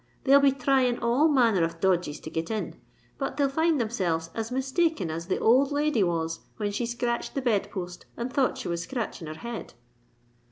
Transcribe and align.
They'll 0.23 0.39
be 0.39 0.49
thrying 0.51 0.97
all 0.99 1.27
manner 1.27 1.63
of 1.63 1.79
dodges 1.79 2.19
to 2.21 2.31
get 2.31 2.49
in: 2.49 2.81
but 3.19 3.37
they'll 3.37 3.47
find 3.49 3.79
themselves 3.79 4.31
as 4.33 4.51
mistaken 4.51 5.11
as 5.11 5.27
the 5.27 5.37
old 5.37 5.71
lady 5.71 6.01
was 6.01 6.39
when 6.57 6.71
she 6.71 6.87
scratched 6.87 7.35
the 7.35 7.39
bed 7.43 7.69
post 7.69 8.07
and 8.17 8.33
thought 8.33 8.57
she 8.57 8.67
was 8.67 8.81
scratching 8.81 9.27
her 9.27 9.35
head." 9.35 9.75